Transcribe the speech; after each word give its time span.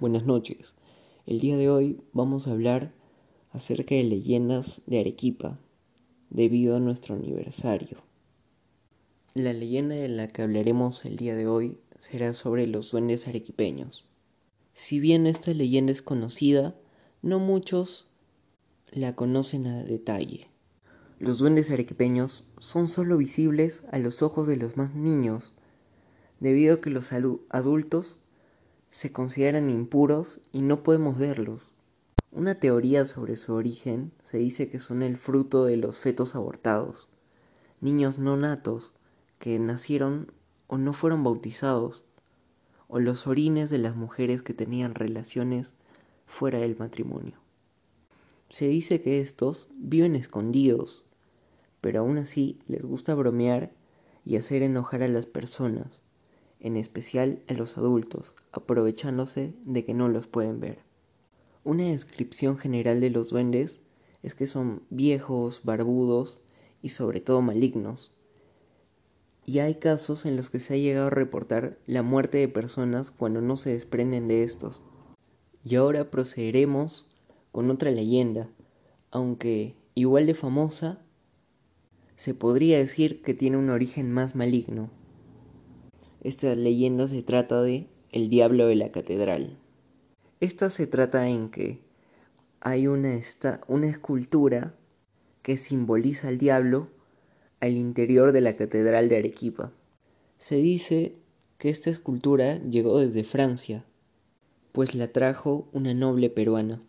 Buenas 0.00 0.26
noches. 0.26 0.76
El 1.26 1.40
día 1.40 1.56
de 1.56 1.68
hoy 1.68 2.00
vamos 2.12 2.46
a 2.46 2.52
hablar 2.52 2.92
acerca 3.50 3.96
de 3.96 4.04
leyendas 4.04 4.80
de 4.86 5.00
Arequipa 5.00 5.58
debido 6.30 6.76
a 6.76 6.78
nuestro 6.78 7.16
aniversario. 7.16 7.98
La 9.34 9.52
leyenda 9.52 9.96
de 9.96 10.06
la 10.06 10.28
que 10.28 10.42
hablaremos 10.42 11.04
el 11.04 11.16
día 11.16 11.34
de 11.34 11.48
hoy 11.48 11.78
será 11.98 12.32
sobre 12.32 12.68
los 12.68 12.92
duendes 12.92 13.26
arequipeños. 13.26 14.06
Si 14.72 15.00
bien 15.00 15.26
esta 15.26 15.52
leyenda 15.52 15.90
es 15.90 16.02
conocida, 16.02 16.76
no 17.20 17.40
muchos 17.40 18.06
la 18.92 19.16
conocen 19.16 19.66
a 19.66 19.82
detalle. 19.82 20.46
Los 21.18 21.40
duendes 21.40 21.72
arequipeños 21.72 22.46
son 22.60 22.86
solo 22.86 23.16
visibles 23.16 23.82
a 23.90 23.98
los 23.98 24.22
ojos 24.22 24.46
de 24.46 24.58
los 24.58 24.76
más 24.76 24.94
niños, 24.94 25.54
debido 26.38 26.76
a 26.76 26.80
que 26.80 26.90
los 26.90 27.10
adultos 27.12 28.16
se 28.90 29.12
consideran 29.12 29.70
impuros 29.70 30.40
y 30.52 30.60
no 30.60 30.82
podemos 30.82 31.18
verlos. 31.18 31.72
Una 32.30 32.56
teoría 32.56 33.06
sobre 33.06 33.36
su 33.36 33.54
origen 33.54 34.12
se 34.22 34.38
dice 34.38 34.68
que 34.68 34.78
son 34.78 35.02
el 35.02 35.16
fruto 35.16 35.64
de 35.64 35.76
los 35.76 35.96
fetos 35.96 36.34
abortados, 36.34 37.08
niños 37.80 38.18
no 38.18 38.36
natos 38.36 38.92
que 39.38 39.58
nacieron 39.58 40.32
o 40.66 40.78
no 40.78 40.92
fueron 40.92 41.24
bautizados, 41.24 42.04
o 42.88 43.00
los 43.00 43.26
orines 43.26 43.70
de 43.70 43.78
las 43.78 43.96
mujeres 43.96 44.42
que 44.42 44.54
tenían 44.54 44.94
relaciones 44.94 45.74
fuera 46.26 46.58
del 46.58 46.76
matrimonio. 46.78 47.38
Se 48.50 48.66
dice 48.66 49.00
que 49.00 49.20
estos 49.20 49.68
viven 49.76 50.16
escondidos, 50.16 51.04
pero 51.80 52.00
aún 52.00 52.18
así 52.18 52.58
les 52.66 52.82
gusta 52.82 53.14
bromear 53.14 53.72
y 54.24 54.36
hacer 54.36 54.62
enojar 54.62 55.02
a 55.02 55.08
las 55.08 55.26
personas, 55.26 56.02
en 56.60 56.76
especial 56.76 57.42
a 57.48 57.54
los 57.54 57.78
adultos, 57.78 58.34
aprovechándose 58.52 59.54
de 59.64 59.84
que 59.84 59.94
no 59.94 60.08
los 60.08 60.26
pueden 60.26 60.60
ver. 60.60 60.80
Una 61.64 61.84
descripción 61.84 62.56
general 62.56 63.00
de 63.00 63.10
los 63.10 63.30
duendes 63.30 63.80
es 64.22 64.34
que 64.34 64.46
son 64.46 64.82
viejos, 64.90 65.60
barbudos 65.64 66.40
y 66.82 66.90
sobre 66.90 67.20
todo 67.20 67.42
malignos. 67.42 68.14
Y 69.44 69.60
hay 69.60 69.76
casos 69.76 70.26
en 70.26 70.36
los 70.36 70.50
que 70.50 70.60
se 70.60 70.74
ha 70.74 70.76
llegado 70.76 71.06
a 71.06 71.10
reportar 71.10 71.78
la 71.86 72.02
muerte 72.02 72.38
de 72.38 72.48
personas 72.48 73.10
cuando 73.10 73.40
no 73.40 73.56
se 73.56 73.70
desprenden 73.70 74.28
de 74.28 74.42
estos. 74.42 74.82
Y 75.64 75.76
ahora 75.76 76.10
procederemos 76.10 77.06
con 77.52 77.70
otra 77.70 77.90
leyenda, 77.90 78.50
aunque 79.10 79.74
igual 79.94 80.26
de 80.26 80.34
famosa, 80.34 81.02
se 82.16 82.34
podría 82.34 82.78
decir 82.78 83.22
que 83.22 83.32
tiene 83.32 83.56
un 83.56 83.70
origen 83.70 84.12
más 84.12 84.34
maligno. 84.34 84.90
Esta 86.20 86.52
leyenda 86.56 87.06
se 87.06 87.22
trata 87.22 87.62
de 87.62 87.86
El 88.10 88.28
Diablo 88.28 88.66
de 88.66 88.74
la 88.74 88.90
Catedral. 88.90 89.56
Esta 90.40 90.68
se 90.68 90.88
trata 90.88 91.28
en 91.28 91.48
que 91.48 91.80
hay 92.60 92.88
una, 92.88 93.20
una 93.68 93.86
escultura 93.86 94.74
que 95.42 95.56
simboliza 95.56 96.28
al 96.28 96.38
diablo 96.38 96.88
al 97.60 97.76
interior 97.76 98.32
de 98.32 98.40
la 98.40 98.56
Catedral 98.56 99.08
de 99.08 99.18
Arequipa. 99.18 99.72
Se 100.38 100.56
dice 100.56 101.16
que 101.56 101.70
esta 101.70 101.90
escultura 101.90 102.58
llegó 102.62 102.98
desde 102.98 103.22
Francia, 103.22 103.84
pues 104.72 104.96
la 104.96 105.12
trajo 105.12 105.68
una 105.72 105.94
noble 105.94 106.30
peruana, 106.30 106.82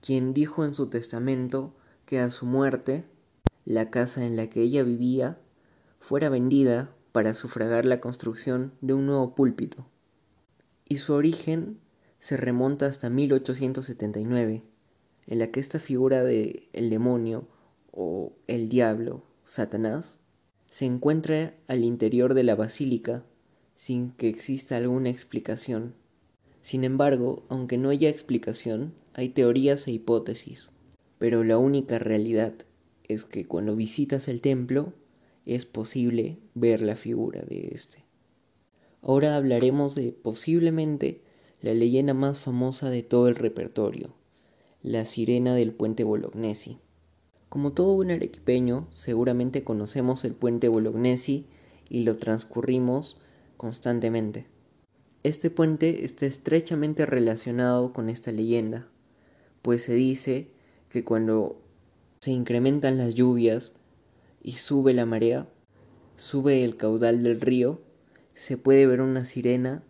quien 0.00 0.32
dijo 0.32 0.64
en 0.64 0.74
su 0.74 0.88
testamento 0.88 1.74
que 2.06 2.18
a 2.18 2.30
su 2.30 2.46
muerte 2.46 3.04
la 3.66 3.90
casa 3.90 4.24
en 4.24 4.36
la 4.36 4.48
que 4.48 4.62
ella 4.62 4.82
vivía 4.82 5.38
fuera 6.00 6.30
vendida 6.30 6.94
para 7.12 7.34
sufragar 7.34 7.84
la 7.84 8.00
construcción 8.00 8.72
de 8.80 8.94
un 8.94 9.06
nuevo 9.06 9.34
púlpito, 9.34 9.86
y 10.88 10.96
su 10.96 11.12
origen 11.14 11.78
se 12.18 12.36
remonta 12.36 12.86
hasta 12.86 13.10
1879, 13.10 14.62
en 15.26 15.38
la 15.38 15.50
que 15.50 15.60
esta 15.60 15.78
figura 15.78 16.24
de 16.24 16.68
el 16.72 16.90
demonio 16.90 17.46
o 17.90 18.32
el 18.46 18.68
diablo, 18.68 19.22
Satanás, 19.44 20.18
se 20.70 20.86
encuentra 20.86 21.54
al 21.68 21.84
interior 21.84 22.34
de 22.34 22.44
la 22.44 22.54
basílica 22.54 23.24
sin 23.76 24.12
que 24.12 24.28
exista 24.28 24.76
alguna 24.76 25.10
explicación. 25.10 25.94
Sin 26.62 26.84
embargo, 26.84 27.44
aunque 27.48 27.76
no 27.76 27.90
haya 27.90 28.08
explicación, 28.08 28.94
hay 29.14 29.28
teorías 29.30 29.86
e 29.86 29.92
hipótesis, 29.92 30.70
pero 31.18 31.44
la 31.44 31.58
única 31.58 31.98
realidad 31.98 32.54
es 33.04 33.24
que 33.24 33.46
cuando 33.46 33.76
visitas 33.76 34.28
el 34.28 34.40
templo 34.40 34.92
es 35.46 35.66
posible 35.66 36.38
ver 36.54 36.82
la 36.82 36.96
figura 36.96 37.42
de 37.42 37.70
este. 37.72 38.04
Ahora 39.02 39.36
hablaremos 39.36 39.94
de 39.94 40.12
posiblemente 40.12 41.22
la 41.60 41.74
leyenda 41.74 42.14
más 42.14 42.38
famosa 42.38 42.90
de 42.90 43.02
todo 43.02 43.28
el 43.28 43.34
repertorio, 43.34 44.14
la 44.82 45.04
sirena 45.04 45.54
del 45.54 45.72
puente 45.72 46.04
Bolognesi. 46.04 46.78
Como 47.48 47.72
todo 47.72 47.94
buen 47.94 48.10
arequipeño, 48.10 48.86
seguramente 48.90 49.64
conocemos 49.64 50.24
el 50.24 50.34
puente 50.34 50.68
Bolognesi 50.68 51.46
y 51.88 52.04
lo 52.04 52.16
transcurrimos 52.16 53.20
constantemente. 53.56 54.46
Este 55.22 55.50
puente 55.50 56.04
está 56.04 56.26
estrechamente 56.26 57.06
relacionado 57.06 57.92
con 57.92 58.08
esta 58.08 58.32
leyenda, 58.32 58.88
pues 59.62 59.82
se 59.82 59.94
dice 59.94 60.48
que 60.88 61.04
cuando 61.04 61.60
se 62.20 62.32
incrementan 62.32 62.98
las 62.98 63.14
lluvias 63.14 63.72
y 64.42 64.52
sube 64.52 64.92
la 64.92 65.06
marea, 65.06 65.48
sube 66.16 66.64
el 66.64 66.76
caudal 66.76 67.22
del 67.22 67.40
río, 67.40 67.80
se 68.34 68.56
puede 68.56 68.86
ver 68.86 69.00
una 69.00 69.24
sirena 69.24 69.84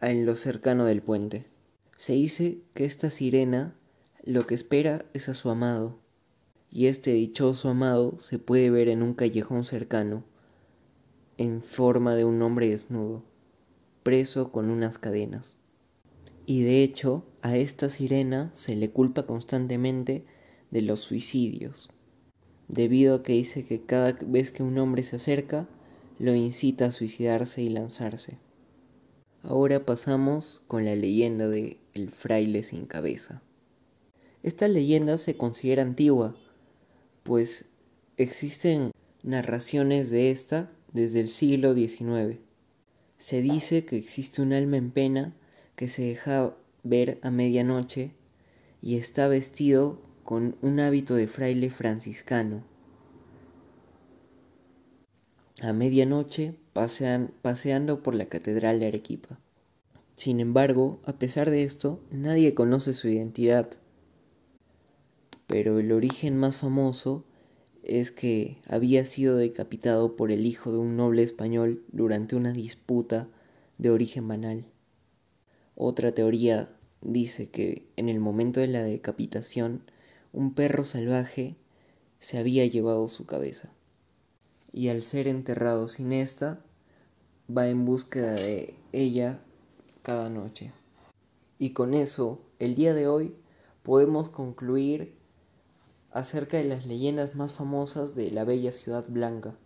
en 0.00 0.24
lo 0.24 0.36
cercano 0.36 0.84
del 0.84 1.02
puente. 1.02 1.46
Se 1.96 2.12
dice 2.12 2.60
que 2.74 2.84
esta 2.84 3.10
sirena 3.10 3.74
lo 4.22 4.46
que 4.46 4.54
espera 4.54 5.04
es 5.14 5.28
a 5.28 5.34
su 5.34 5.50
amado, 5.50 5.98
y 6.70 6.86
este 6.86 7.12
dichoso 7.12 7.70
amado 7.70 8.18
se 8.20 8.38
puede 8.38 8.70
ver 8.70 8.88
en 8.88 9.02
un 9.02 9.14
callejón 9.14 9.64
cercano, 9.64 10.24
en 11.36 11.60
forma 11.62 12.14
de 12.14 12.24
un 12.24 12.40
hombre 12.42 12.68
desnudo, 12.68 13.24
preso 14.02 14.52
con 14.52 14.70
unas 14.70 14.98
cadenas. 14.98 15.56
Y 16.44 16.62
de 16.62 16.84
hecho, 16.84 17.26
a 17.42 17.56
esta 17.56 17.88
sirena 17.88 18.50
se 18.54 18.76
le 18.76 18.90
culpa 18.90 19.26
constantemente 19.26 20.24
de 20.70 20.82
los 20.82 21.00
suicidios 21.00 21.95
debido 22.68 23.16
a 23.16 23.22
que 23.22 23.32
dice 23.32 23.64
que 23.64 23.82
cada 23.82 24.12
vez 24.12 24.50
que 24.50 24.62
un 24.62 24.78
hombre 24.78 25.02
se 25.02 25.16
acerca, 25.16 25.68
lo 26.18 26.34
incita 26.34 26.86
a 26.86 26.92
suicidarse 26.92 27.62
y 27.62 27.68
lanzarse. 27.68 28.38
Ahora 29.42 29.84
pasamos 29.84 30.62
con 30.66 30.84
la 30.84 30.96
leyenda 30.96 31.48
de 31.48 31.78
El 31.94 32.10
fraile 32.10 32.62
sin 32.62 32.86
cabeza. 32.86 33.42
Esta 34.42 34.68
leyenda 34.68 35.18
se 35.18 35.36
considera 35.36 35.82
antigua, 35.82 36.36
pues 37.22 37.66
existen 38.16 38.90
narraciones 39.22 40.10
de 40.10 40.30
esta 40.30 40.70
desde 40.92 41.20
el 41.20 41.28
siglo 41.28 41.74
XIX. 41.74 42.38
Se 43.18 43.42
dice 43.42 43.84
que 43.84 43.96
existe 43.96 44.42
un 44.42 44.52
alma 44.52 44.76
en 44.76 44.90
pena 44.90 45.34
que 45.74 45.88
se 45.88 46.02
deja 46.02 46.54
ver 46.82 47.18
a 47.22 47.30
medianoche 47.30 48.12
y 48.82 48.96
está 48.96 49.28
vestido 49.28 50.00
con 50.26 50.56
un 50.60 50.80
hábito 50.80 51.14
de 51.14 51.28
fraile 51.28 51.70
franciscano. 51.70 52.64
A 55.62 55.72
medianoche 55.72 56.56
pasean, 56.72 57.30
paseando 57.42 58.02
por 58.02 58.16
la 58.16 58.26
catedral 58.26 58.80
de 58.80 58.88
Arequipa. 58.88 59.38
Sin 60.16 60.40
embargo, 60.40 60.98
a 61.04 61.12
pesar 61.12 61.50
de 61.50 61.62
esto, 61.62 62.00
nadie 62.10 62.54
conoce 62.54 62.92
su 62.92 63.06
identidad. 63.06 63.70
Pero 65.46 65.78
el 65.78 65.92
origen 65.92 66.36
más 66.36 66.56
famoso 66.56 67.24
es 67.84 68.10
que 68.10 68.58
había 68.68 69.04
sido 69.04 69.36
decapitado 69.36 70.16
por 70.16 70.32
el 70.32 70.44
hijo 70.44 70.72
de 70.72 70.78
un 70.78 70.96
noble 70.96 71.22
español 71.22 71.84
durante 71.92 72.34
una 72.34 72.52
disputa 72.52 73.28
de 73.78 73.90
origen 73.90 74.26
banal. 74.26 74.64
Otra 75.76 76.10
teoría 76.10 76.68
dice 77.00 77.48
que 77.48 77.86
en 77.94 78.08
el 78.08 78.18
momento 78.18 78.58
de 78.58 78.66
la 78.66 78.82
decapitación 78.82 79.82
un 80.36 80.52
perro 80.52 80.84
salvaje 80.84 81.56
se 82.20 82.36
había 82.36 82.66
llevado 82.66 83.08
su 83.08 83.24
cabeza. 83.24 83.70
Y 84.70 84.88
al 84.90 85.02
ser 85.02 85.28
enterrado 85.28 85.88
sin 85.88 86.12
esta, 86.12 86.60
va 87.48 87.68
en 87.68 87.86
búsqueda 87.86 88.34
de 88.34 88.74
ella 88.92 89.40
cada 90.02 90.28
noche. 90.28 90.74
Y 91.58 91.70
con 91.70 91.94
eso, 91.94 92.42
el 92.58 92.74
día 92.74 92.92
de 92.92 93.08
hoy, 93.08 93.34
podemos 93.82 94.28
concluir 94.28 95.14
acerca 96.10 96.58
de 96.58 96.64
las 96.64 96.84
leyendas 96.84 97.34
más 97.34 97.54
famosas 97.54 98.14
de 98.14 98.30
la 98.30 98.44
bella 98.44 98.72
ciudad 98.72 99.06
blanca. 99.08 99.56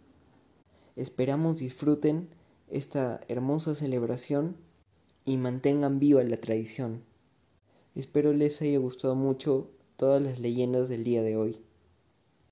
Esperamos 0.95 1.59
disfruten 1.59 2.29
esta 2.69 3.21
hermosa 3.27 3.75
celebración 3.75 4.57
y 5.25 5.37
mantengan 5.37 5.99
viva 5.99 6.23
la 6.23 6.37
tradición. 6.37 7.03
Espero 7.97 8.33
les 8.33 8.63
haya 8.63 8.79
gustado 8.79 9.17
mucho 9.17 9.73
todas 10.01 10.23
las 10.23 10.39
leyendas 10.39 10.89
del 10.89 11.05
día 11.05 11.23
de 11.23 11.37
hoy. 11.37 11.61